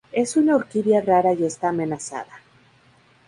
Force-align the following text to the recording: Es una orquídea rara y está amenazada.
Es 0.11 0.35
una 0.35 0.55
orquídea 0.55 0.99
rara 1.01 1.31
y 1.33 1.43
está 1.43 1.69
amenazada. 1.69 2.39